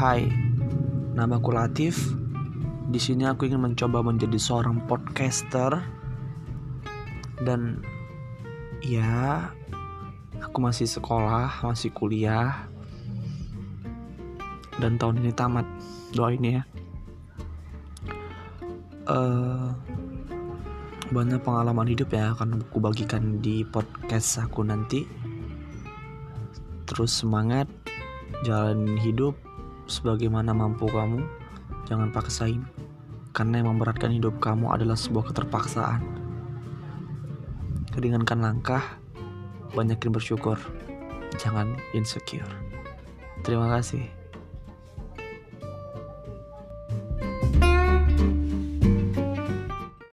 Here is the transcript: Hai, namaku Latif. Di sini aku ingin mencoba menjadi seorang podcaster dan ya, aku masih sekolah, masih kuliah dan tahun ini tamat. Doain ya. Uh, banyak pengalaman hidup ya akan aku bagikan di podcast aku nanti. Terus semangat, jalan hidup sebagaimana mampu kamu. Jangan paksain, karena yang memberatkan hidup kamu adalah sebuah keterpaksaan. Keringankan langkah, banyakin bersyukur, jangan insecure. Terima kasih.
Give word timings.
Hai, 0.00 0.32
namaku 1.12 1.52
Latif. 1.52 2.16
Di 2.88 2.96
sini 2.96 3.28
aku 3.28 3.44
ingin 3.44 3.60
mencoba 3.60 4.00
menjadi 4.00 4.40
seorang 4.40 4.88
podcaster 4.88 5.76
dan 7.44 7.84
ya, 8.80 9.52
aku 10.40 10.56
masih 10.56 10.88
sekolah, 10.88 11.52
masih 11.68 11.92
kuliah 11.92 12.64
dan 14.80 14.96
tahun 14.96 15.20
ini 15.20 15.36
tamat. 15.36 15.68
Doain 16.16 16.40
ya. 16.48 16.64
Uh, 19.04 19.76
banyak 21.12 21.44
pengalaman 21.44 21.92
hidup 21.92 22.08
ya 22.08 22.32
akan 22.32 22.64
aku 22.64 22.80
bagikan 22.80 23.44
di 23.44 23.68
podcast 23.68 24.40
aku 24.48 24.64
nanti. 24.64 25.04
Terus 26.88 27.20
semangat, 27.20 27.68
jalan 28.48 28.96
hidup 28.96 29.36
sebagaimana 29.90 30.54
mampu 30.54 30.86
kamu. 30.86 31.26
Jangan 31.90 32.14
paksain, 32.14 32.62
karena 33.34 33.58
yang 33.58 33.74
memberatkan 33.74 34.14
hidup 34.14 34.38
kamu 34.38 34.70
adalah 34.70 34.94
sebuah 34.94 35.34
keterpaksaan. 35.34 36.06
Keringankan 37.90 38.38
langkah, 38.38 39.02
banyakin 39.74 40.14
bersyukur, 40.14 40.54
jangan 41.42 41.74
insecure. 41.90 42.46
Terima 43.42 43.66
kasih. 43.66 44.19